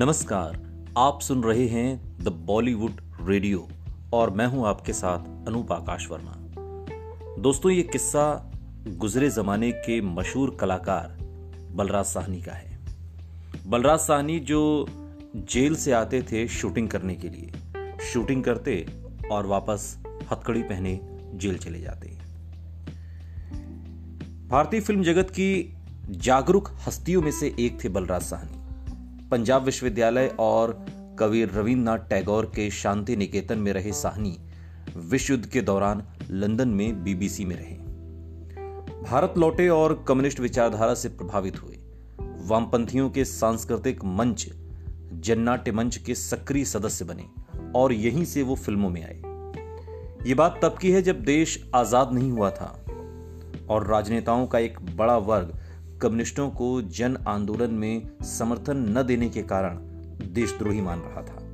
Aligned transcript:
नमस्कार, 0.00 0.54
आप 0.98 1.20
सुन 1.20 1.42
रहे 1.42 1.66
हैं 1.68 2.18
द 2.18 2.28
बॉलीवुड 2.28 3.00
रेडियो 3.20 3.68
और 4.12 4.30
मैं 4.30 4.46
हूँ 4.46 4.66
आपके 4.66 4.92
साथ 4.92 5.48
अनूप 5.48 5.72
आकाश 5.72 6.08
वर्मा। 6.10 6.32
दोस्तों, 7.42 7.72
ये 7.72 7.82
किस्सा 7.82 8.52
गुजरे 8.88 9.30
जमाने 9.30 9.70
के 9.72 10.00
मशहूर 10.00 10.56
कलाकार 10.60 11.16
बलराज 11.72 12.04
साहनी 12.04 12.40
का 12.42 12.52
है। 12.52 12.78
बलराज 13.66 13.98
साहनी 13.98 14.38
जो 14.40 14.86
जेल 15.36 15.74
से 15.74 15.92
आते 15.92 16.22
थे 16.22 16.48
शूटिंग 16.48 16.88
करने 16.88 17.14
के 17.14 17.28
लिए। 17.28 17.52
शूटिंग 18.12 18.44
करते 18.44 18.86
और 19.32 19.46
वापस 19.46 19.98
हथकड़ी 20.32 20.62
पहने 20.62 21.00
जेल 21.34 21.58
चले 21.58 21.80
जाते। 21.80 22.08
भारतीय 24.48 24.80
फ़िल्म 24.80 25.02
जगत 25.02 25.30
की 25.30 25.78
जागरूक 26.10 26.72
हस्तियों 26.86 27.22
में 27.22 27.32
से 27.32 27.54
एक 27.58 27.84
थे 27.84 27.88
बलराज 27.88 28.22
साहनी। 28.22 28.59
पंजाब 29.30 29.64
विश्वविद्यालय 29.64 30.26
और 30.38 30.86
कवि 31.18 31.44
रविन्द्रनाथ 31.44 31.98
टैगोर 31.98 32.46
के 32.46 32.70
शांति 32.70 33.16
निकेतन 33.16 33.58
में 33.58 33.72
रहे 33.72 33.92
साहनी 33.92 34.38
विश्व 34.96 35.32
युद्ध 35.32 35.46
के 35.46 35.60
दौरान 35.60 36.02
लंदन 36.30 36.68
में 36.68 37.04
बीबीसी 37.04 37.44
में 37.44 37.56
रहे। 37.56 37.74
भारत 39.02 39.34
लौटे 39.38 39.68
और 39.68 40.04
कम्युनिस्ट 40.08 40.40
विचारधारा 40.40 40.94
से 40.94 41.08
प्रभावित 41.08 41.62
हुए। 41.62 41.78
वामपंथियों 42.46 43.10
के 43.10 43.24
सांस्कृतिक 43.24 44.04
मंच, 44.04 44.48
जन्नाट्य 45.12 45.72
मंच 45.72 45.96
के 45.96 46.14
सक्रिय 46.14 46.64
सदस्य 46.64 47.04
बने 47.04 47.26
और 47.76 47.92
यहीं 47.92 48.24
से 48.24 48.42
वो 48.42 48.54
फ़िल्मों 48.54 48.90
में 48.90 49.02
आए। 49.02 49.20
ये 50.28 50.34
बात 50.34 50.60
तब 50.62 50.78
की 50.78 50.90
है 50.90 51.02
जब 51.02 51.22
देश 51.22 51.70
आज़ाद 51.74 52.12
नहीं 52.12 52.30
हुआ 52.30 52.50
था 52.50 52.76
और 53.70 53.86
राजनेताओं 53.86 54.46
का 54.46 54.58
एक 54.58 54.96
बड़ा 54.96 55.16
वर्ग 55.16 55.58
कम्युनिस्टों 56.02 56.50
को 56.50 56.82
जन 56.82 57.16
आंदोलन 57.28 57.70
में 57.70 58.10
समर्थन 58.22 58.98
न 58.98 59.02
देने 59.02 59.28
के 59.28 59.42
कारण 59.42 59.78
देशद्रोही 60.32 60.80
मान 60.80 61.00
रहा 61.00 61.22
था। 61.22 61.50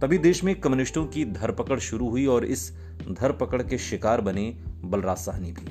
तभी 0.00 0.18
देश 0.18 0.44
में 0.44 0.60
कम्युनिस्टों 0.60 1.06
की 1.06 1.24
धरपकड़ 1.24 1.78
शुरू 1.78 2.10
हुई 2.10 2.26
और 2.26 2.44
इस 2.44 2.72
धरपकड़ 3.12 3.62
के 3.62 3.78
शिकार 3.78 4.20
बने 4.20 4.56
बलराज 4.84 5.16
साहनी 5.16 5.52
भी। 5.52 5.66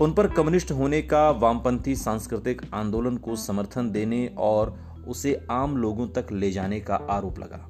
उन 0.00 0.12
पर 0.12 0.26
कम्युनिस्ट 0.26 0.72
होने 0.72 1.02
का 1.02 1.30
वामपंथी 1.30 1.96
सांस्कृतिक 1.96 2.62
आंदोलन 2.74 3.16
को 3.16 3.36
समर्थन 3.36 3.90
देने 3.90 4.34
और 4.38 4.78
उसे 5.08 5.46
आम 5.50 5.76
लोगों 5.76 6.08
तक 6.08 6.26
ले 6.32 6.50
जाने 6.50 6.80
का 6.80 6.94
आरोप 6.94 7.38
लगा। 7.38 7.68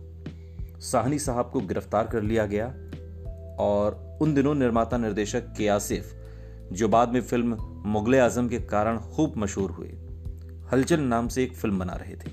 साहनी 0.81 1.19
साहब 1.19 1.51
को 1.53 1.61
गिरफ़्तार 1.61 2.07
कर 2.07 2.23
लिया 2.23 2.47
गया 2.47 2.67
और 3.65 4.19
उन 4.23 4.35
दिनों 4.35 4.55
निर्माता 4.55 4.99
निर्देशक 4.99 5.41
के 5.41 5.69
आसिफ 5.69 6.19
जो 6.73 6.89
बाद 6.89 7.09
में 7.09 7.21
फ़िल्म 7.21 7.57
मुगल 7.87 8.17
आज़म 8.17 8.49
के 8.49 8.59
कारण 8.59 8.99
खूब 8.99 9.33
मशहूर 9.37 9.71
हुए 9.71 9.89
हलचल 10.73 11.01
नाम 11.01 11.29
से 11.29 11.43
एक 11.43 11.57
फ़िल्म 11.57 11.79
बना 11.79 11.93
रहे 11.93 12.15
थे। 12.15 12.31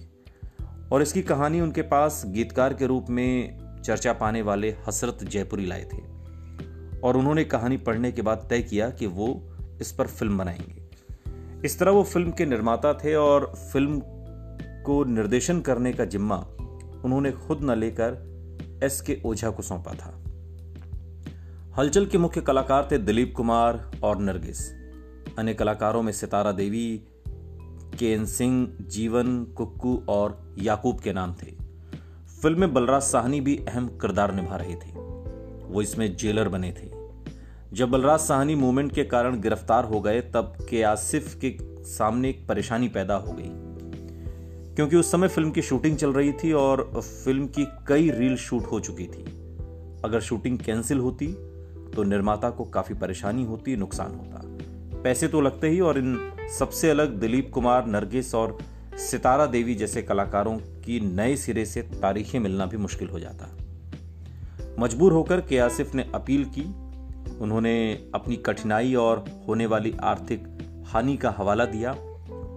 और 0.91 1.01
इसकी 1.01 1.21
कहानी 1.21 1.61
उनके 1.61 1.81
पास 1.81 2.23
गीतकार 2.25 2.73
के 2.73 2.85
रूप 2.85 3.05
में 3.09 3.57
चर्चा 3.85 4.13
पाने 4.13 4.41
वाले 4.41 4.75
हसरत 4.87 5.17
जयपुरी 5.23 5.65
लाए 5.65 5.83
थे। 5.83 5.97
और 6.99 7.17
उन्होंने 7.17 7.43
कहानी 7.43 7.77
पढ़ने 7.77 8.11
के 8.11 8.21
बाद 8.21 8.47
तय 8.49 8.61
किया 8.61 8.89
कि 8.89 9.07
वो 9.07 9.57
इस 9.81 9.91
पर 9.91 10.07
फ़िल्म 10.07 10.37
बनाएँगे। 10.37 10.89
इस 11.65 11.79
तरह 11.79 11.91
वो 11.91 12.03
फ़िल्म 12.03 12.31
के 12.31 12.45
निर्माता 12.45 12.93
थे 12.93 13.15
और 13.15 13.53
फ़िल्म 13.73 14.01
को 14.83 15.03
निर्देशन 15.03 15.61
करने 15.61 15.93
का 15.93 16.05
जिम्मा 16.05 16.37
उन्होंने 17.05 17.31
खुद 17.31 17.59
न 17.63 17.71
लेकर 17.71 18.29
एस 18.83 19.01
के 19.01 19.21
ओझा 19.25 19.49
को 19.49 19.63
सौंपा 19.63 19.93
था। 19.93 20.23
हलचल 21.79 22.05
के 22.05 22.17
मुख्य 22.17 22.41
कलाकार 22.41 22.87
थे 22.91 22.97
दिलीप 22.97 23.33
कुमार 23.37 23.91
और 24.03 24.17
नरगिस। 24.17 24.71
अन्य 25.37 25.53
कलाकारों 25.53 26.01
में 26.01 26.11
सितारा 26.11 26.51
देवी, 26.51 27.03
केन 27.99 28.25
सिंह, 28.25 28.73
जीवन, 28.81 29.43
कुक्कू 29.43 30.03
और 30.09 30.55
याकूब 30.61 30.99
के 30.99 31.13
नाम 31.13 31.35
थे। 31.43 31.51
फ़िल्म 32.41 32.59
में 32.59 32.73
बलराज 32.73 33.01
साहनी 33.01 33.41
भी 33.41 33.57
अहम 33.57 33.87
किरदार 33.87 34.33
निभा 34.33 34.55
रहे 34.55 34.75
थे। 34.75 34.91
वो 35.73 35.81
इसमें 35.81 36.17
जेलर 36.17 36.49
बने 36.49 36.71
थे। 36.71 36.91
जब 37.73 37.89
बलराज 37.89 38.19
साहनी 38.19 38.55
मूवमेंट 38.55 38.91
के 38.91 39.03
कारण 39.03 39.41
गिरफ़्तार 39.41 39.85
हो 39.85 40.01
गए, 40.01 40.21
तब 40.21 40.53
के 40.69 40.83
आसिफ 40.83 41.35
के 41.35 41.57
सामने 41.83 42.29
एक 42.29 42.47
परेशानी 42.47 42.87
पैदा 42.87 43.15
हो 43.15 43.33
गई। 43.39 43.49
क्योंकि 44.75 44.95
उस 44.95 45.11
समय 45.11 45.27
फ़िल्म 45.27 45.51
की 45.51 45.61
शूटिंग 45.61 45.97
चल 45.97 46.13
रही 46.13 46.33
थी 46.33 46.51
और 46.51 47.01
फ़िल्म 47.25 47.47
की 47.47 47.67
कई 47.87 48.09
रील 48.09 48.37
शूट 48.37 48.63
हो 48.63 48.79
चुकी 48.79 49.05
थी। 49.05 49.23
अगर 50.05 50.19
शूटिंग 50.19 50.59
कैंसिल 50.59 50.97
होती 50.97 51.35
तो 51.95 52.03
निर्माता 52.03 52.49
को 52.49 52.65
काफ़ी 52.65 52.95
परेशानी 52.95 53.43
होती, 53.43 53.75
नुकसान 53.75 54.15
होता। 54.15 54.41
पैसे 55.03 55.27
तो 55.27 55.41
लगते 55.41 55.69
ही 55.69 55.79
और 55.79 55.97
इन 55.97 56.31
सबसे 56.59 56.89
अलग 56.89 57.19
दिलीप 57.19 57.51
कुमार, 57.53 57.87
नरगिस 57.87 58.35
और 58.35 58.57
सितारा 58.95 59.45
देवी 59.45 59.75
जैसे 59.75 60.01
कलाकारों 60.01 60.57
की 60.57 60.99
नए 60.99 61.35
सिरे 61.35 61.65
से 61.65 61.81
तारीखें 61.81 62.39
मिलना 62.39 62.65
भी 62.65 62.77
मुश्किल 62.77 63.09
हो 63.09 63.19
जाता। 63.19 63.57
मजबूर 64.79 65.13
होकर 65.13 65.41
के 65.41 65.57
आसिफ 65.57 65.95
ने 65.95 66.11
अपील 66.15 66.45
की। 66.45 66.89
उन्होंने 67.39 68.09
अपनी 68.15 68.35
कठिनाई 68.35 68.95
और 68.95 69.25
होने 69.47 69.65
वाली 69.65 69.93
आर्थिक 70.03 70.47
हानि 70.87 71.17
का 71.17 71.35
हवाला 71.37 71.65
दिया। 71.65 71.95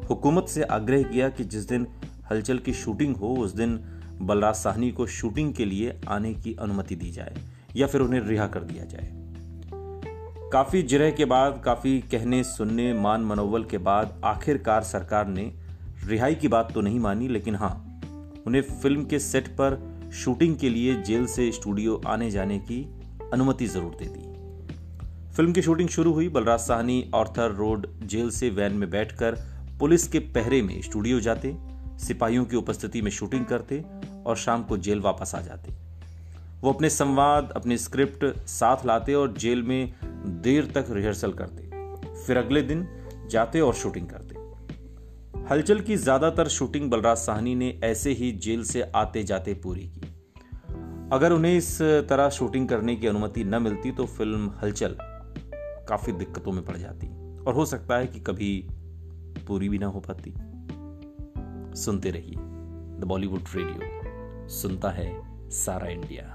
हुकूमत 0.08 0.46
से 0.48 0.62
आग्रह 0.62 1.02
किया 1.02 1.28
कि 1.28 1.44
जिस 1.44 1.68
दिन 1.68 1.86
हलचल 2.30 2.58
की 2.58 2.72
शूटिंग 2.72 3.16
हो, 3.16 3.36
उस 3.36 3.54
दिन 3.54 3.80
बलराज 4.22 4.54
साहनी 4.54 4.90
को 4.90 5.06
शूटिंग 5.06 5.54
के 5.54 5.64
लिए 5.64 6.00
आने 6.08 6.34
की 6.34 6.56
अनुमति 6.60 6.96
दी 6.96 7.10
जाए 7.10 7.34
या 7.76 7.86
फिर 7.86 8.00
उन्हें 8.00 8.20
रिहा 8.20 8.46
कर 8.46 8.60
दिया 8.60 8.84
जाए। 8.84 9.21
काफ़ी 10.52 10.82
जिरह 10.82 11.10
के 11.10 11.24
बाद, 11.24 11.60
काफ़ी 11.64 12.00
कहने, 12.00 12.42
सुनने, 12.44 12.92
मान 12.94 13.22
मनोबल 13.24 13.62
के 13.64 13.78
बाद 13.78 14.20
आखिरकार 14.24 14.82
सरकार 14.82 15.26
ने 15.26 15.52
रिहाई 16.06 16.34
की 16.34 16.48
बात 16.48 16.72
तो 16.74 16.80
नहीं 16.80 16.98
मानी, 17.00 17.28
लेकिन 17.28 17.54
हाँ 17.54 17.70
उन्हें 18.46 18.62
फ़िल्म 18.62 19.04
के 19.04 19.18
सेट 19.18 19.48
पर 19.48 19.78
शूटिंग 20.14 20.56
के 20.56 20.68
लिए 20.68 21.00
जेल 21.02 21.26
से 21.26 21.50
स्टूडियो 21.52 22.00
आने 22.06 22.30
जाने 22.30 22.58
की 22.58 22.82
अनुमति 23.32 23.66
ज़रूर 23.66 23.96
दे 23.98 24.04
दी। 24.04 25.32
फ़िल्म 25.32 25.52
की 25.52 25.62
शूटिंग 25.62 25.88
शुरू 25.88 26.12
हुई, 26.12 26.28
Balraj 26.28 26.60
Sahni 26.60 27.10
Arthur 27.14 27.54
road 27.54 27.86
jail 28.06 28.30
से 28.30 28.50
वैन 28.50 28.72
में 28.72 28.90
बैठकर 28.90 29.38
पुलिस 29.80 30.08
के 30.08 30.18
पहरे 30.18 30.62
में 30.62 30.80
स्टूडियो 30.82 31.20
जाते, 31.20 31.56
सिपाहियों 31.98 32.44
की 32.44 32.56
उपस्थिति 32.56 33.02
में 33.02 33.10
शूटिंग 33.10 33.46
करते 33.46 33.84
और 34.26 34.36
शाम 34.36 34.62
को 34.62 34.78
जेल 34.78 35.00
वापस 35.00 35.34
आ 35.34 35.40
जाते। 35.40 35.80
वो 36.60 36.72
अपने 36.72 36.90
संवाद, 36.90 37.52
अपने 37.56 37.76
स्क्रिप्ट 37.78 38.24
साथ 38.48 38.86
लाते 38.86 39.14
और 39.14 39.32
जेल 39.32 39.62
में 39.62 40.11
देर 40.24 40.70
तक 40.74 40.86
रिहर्सल 40.90 41.32
करते, 41.32 41.62
फिर 42.16 42.36
अगले 42.36 42.62
दिन 42.62 42.86
जाते 43.30 43.60
और 43.60 43.74
शूटिंग 43.74 44.08
करते। 44.08 44.40
हलचल 45.50 45.80
की 45.80 45.96
ज़्यादातर 45.96 46.48
शूटिंग 46.48 46.90
बलराज 46.90 47.16
साहनी 47.16 47.54
ने 47.54 47.78
ऐसे 47.84 48.12
ही 48.12 48.30
जेल 48.32 48.62
से 48.64 48.82
आते 48.82 49.22
जाते 49.22 49.54
पूरी 49.54 49.86
की। 49.88 50.00
अगर 51.12 51.32
उन्हें 51.32 51.56
इस 51.56 51.78
तरह 52.10 52.28
शूटिंग 52.30 52.68
करने 52.68 52.96
की 52.96 53.06
अनुमति 53.06 53.44
न 53.44 53.62
मिलती 53.62 53.92
तो 53.92 54.06
फ़िल्म 54.06 54.50
हलचल 54.62 54.96
काफ़ी 55.88 56.12
दिक्कतों 56.12 56.52
में 56.52 56.64
पड़ 56.64 56.76
जाती 56.76 57.06
और 57.44 57.54
हो 57.54 57.64
सकता 57.64 57.96
है 57.96 58.06
कि 58.06 58.20
कभी 58.20 58.54
पूरी 59.46 59.68
भी 59.68 59.78
ना 59.78 59.86
हो 59.86 60.00
पाती। 60.00 60.34
सुनते 61.76 62.10
रहिए, 62.10 62.34
द 63.00 63.04
बॉलीवुड 63.06 63.42
रेडियो, 63.54 64.48
सुनता 64.48 64.90
है 64.90 65.10
सारा 65.50 65.88
इंडिया। 65.88 66.34